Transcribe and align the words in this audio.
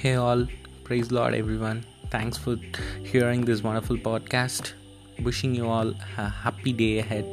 Hey, 0.00 0.14
all, 0.14 0.46
praise 0.82 1.12
Lord, 1.12 1.34
everyone. 1.34 1.84
Thanks 2.08 2.38
for 2.38 2.56
hearing 3.04 3.44
this 3.44 3.62
wonderful 3.62 3.98
podcast. 3.98 4.72
Wishing 5.22 5.54
you 5.54 5.68
all 5.68 5.92
a 6.16 6.26
happy 6.26 6.72
day 6.72 7.00
ahead. 7.00 7.26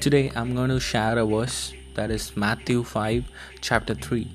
Today, 0.00 0.32
I'm 0.34 0.54
going 0.54 0.70
to 0.70 0.80
share 0.80 1.18
a 1.18 1.26
verse 1.26 1.74
that 1.96 2.10
is 2.10 2.34
Matthew 2.34 2.82
5, 2.82 3.24
chapter 3.60 3.94
3. 3.94 4.26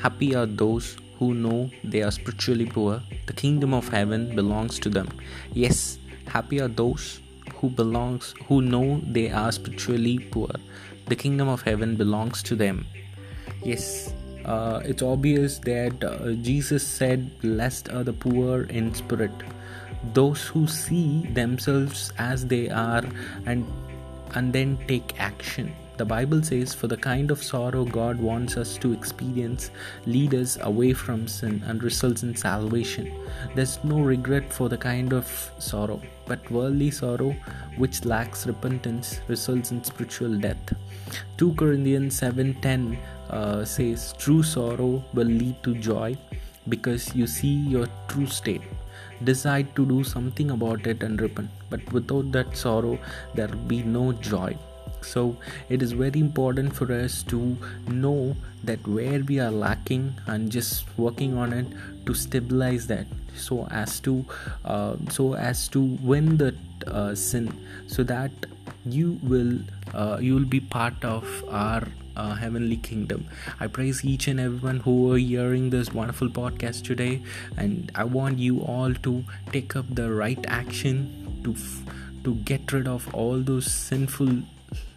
Happy 0.00 0.34
are 0.34 0.46
those 0.46 0.96
who 1.18 1.34
know 1.34 1.70
they 1.84 2.00
are 2.02 2.10
spiritually 2.10 2.64
poor, 2.64 3.02
the 3.26 3.34
kingdom 3.34 3.74
of 3.74 3.88
heaven 3.88 4.34
belongs 4.34 4.78
to 4.78 4.88
them. 4.88 5.10
Yes, 5.52 5.98
happy 6.28 6.62
are 6.62 6.68
those 6.68 7.20
who 7.56 7.68
belongs 7.68 8.32
who 8.46 8.62
know 8.62 9.02
they 9.06 9.30
are 9.30 9.52
spiritually 9.52 10.18
poor. 10.18 10.48
The 11.08 11.16
kingdom 11.16 11.48
of 11.48 11.60
heaven 11.60 11.94
belongs 11.94 12.42
to 12.44 12.56
them. 12.56 12.86
Yes, 13.62 14.14
uh, 14.48 14.80
it's 14.82 15.02
obvious 15.02 15.58
that 15.58 16.02
uh, 16.02 16.32
Jesus 16.42 16.82
said, 16.82 17.38
Blessed 17.40 17.90
are 17.90 18.02
the 18.02 18.14
poor 18.14 18.62
in 18.62 18.94
spirit, 18.94 19.30
those 20.14 20.46
who 20.46 20.66
see 20.66 21.26
themselves 21.34 22.12
as 22.18 22.46
they 22.46 22.70
are 22.70 23.04
and, 23.44 23.66
and 24.34 24.52
then 24.52 24.78
take 24.88 25.20
action. 25.20 25.74
The 25.98 26.04
Bible 26.06 26.42
says, 26.42 26.74
For 26.74 26.86
the 26.86 26.96
kind 26.96 27.30
of 27.30 27.42
sorrow 27.42 27.84
God 27.84 28.20
wants 28.20 28.56
us 28.56 28.78
to 28.78 28.92
experience 28.92 29.70
lead 30.06 30.32
us 30.32 30.56
away 30.62 30.94
from 30.94 31.28
sin 31.28 31.62
and 31.66 31.82
results 31.82 32.22
in 32.22 32.34
salvation. 32.34 33.12
There's 33.54 33.82
no 33.84 34.00
regret 34.00 34.50
for 34.50 34.70
the 34.70 34.78
kind 34.78 35.12
of 35.12 35.26
sorrow, 35.58 36.00
but 36.24 36.50
worldly 36.50 36.90
sorrow, 36.92 37.32
which 37.76 38.04
lacks 38.04 38.46
repentance, 38.46 39.20
results 39.28 39.72
in 39.72 39.82
spiritual 39.84 40.38
death. 40.38 40.72
2 41.36 41.54
Corinthians 41.54 42.20
7:10 42.20 42.96
uh, 43.30 43.64
says, 43.64 44.14
True 44.18 44.42
sorrow 44.42 45.04
will 45.12 45.26
lead 45.26 45.62
to 45.62 45.74
joy 45.74 46.16
because 46.68 47.14
you 47.14 47.26
see 47.26 47.54
your 47.74 47.86
true 48.08 48.26
state. 48.26 48.62
Decide 49.24 49.74
to 49.76 49.84
do 49.86 50.04
something 50.04 50.50
about 50.50 50.86
it 50.86 51.02
and 51.02 51.20
repent. 51.20 51.50
But 51.70 51.92
without 51.92 52.32
that 52.32 52.56
sorrow, 52.56 52.98
there 53.34 53.48
will 53.48 53.68
be 53.74 53.82
no 53.82 54.12
joy. 54.12 54.56
So 55.00 55.36
it 55.68 55.82
is 55.82 55.92
very 55.92 56.20
important 56.20 56.74
for 56.74 56.92
us 56.92 57.22
to 57.24 57.56
know 57.88 58.36
that 58.64 58.86
where 58.86 59.20
we 59.20 59.38
are 59.40 59.50
lacking 59.50 60.14
and 60.26 60.50
just 60.50 60.84
working 60.98 61.36
on 61.36 61.52
it 61.52 61.66
to 62.06 62.14
stabilize 62.14 62.86
that 62.88 63.06
so 63.36 63.66
as 63.70 64.00
to 64.00 64.24
uh, 64.64 64.96
so 65.10 65.34
as 65.34 65.68
to 65.68 65.80
win 66.02 66.36
the 66.36 66.54
uh, 66.86 67.14
sin 67.14 67.52
so 67.86 68.02
that 68.02 68.32
you 68.84 69.18
will 69.22 69.58
uh, 69.94 70.18
you 70.20 70.34
will 70.34 70.50
be 70.56 70.60
part 70.60 71.04
of 71.04 71.24
our 71.48 71.86
uh, 72.18 72.34
heavenly 72.34 72.76
kingdom. 72.76 73.26
I 73.60 73.68
praise 73.68 74.04
each 74.04 74.28
and 74.28 74.40
everyone 74.40 74.80
who 74.80 75.12
are 75.12 75.18
hearing 75.18 75.70
this 75.70 75.92
wonderful 75.92 76.28
podcast 76.28 76.84
today, 76.84 77.22
and 77.56 77.90
I 77.94 78.04
want 78.04 78.38
you 78.38 78.60
all 78.60 78.92
to 79.08 79.24
take 79.52 79.76
up 79.76 79.94
the 79.94 80.10
right 80.12 80.44
action 80.48 81.40
to 81.44 81.52
f- 81.52 81.94
to 82.24 82.34
get 82.52 82.72
rid 82.72 82.88
of 82.88 83.08
all 83.14 83.40
those 83.40 83.70
sinful 83.72 84.38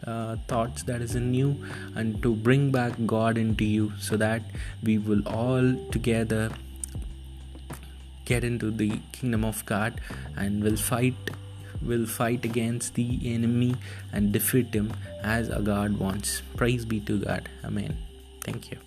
uh, 0.06 0.36
thoughts 0.48 0.84
that 0.84 1.02
is 1.02 1.16
in 1.16 1.34
you 1.34 1.50
and 1.96 2.22
to 2.24 2.34
bring 2.36 2.72
back 2.72 2.94
God 3.06 3.38
into 3.38 3.64
you 3.64 3.94
so 4.00 4.18
that 4.18 4.42
we 4.84 4.98
will 4.98 5.22
all 5.28 5.76
together 5.92 6.50
get 8.26 8.44
into 8.44 8.72
the 8.72 9.00
kingdom 9.12 9.46
of 9.46 9.64
God 9.66 10.02
and 10.36 10.64
will 10.64 10.78
fight 10.78 11.32
will 11.82 12.06
fight 12.06 12.46
against 12.46 12.96
the 12.96 13.20
enemy 13.24 13.76
and 14.12 14.32
defeat 14.32 14.74
him 14.74 14.94
as 15.24 15.50
a 15.50 15.62
God 15.62 15.98
wants. 15.98 16.42
Praise 16.56 16.86
be 16.86 17.00
to 17.02 17.20
God. 17.20 17.50
Amen. 17.64 17.98
Thank 18.44 18.72
you. 18.72 18.78